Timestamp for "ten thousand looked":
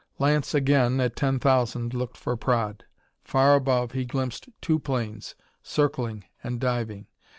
1.15-2.17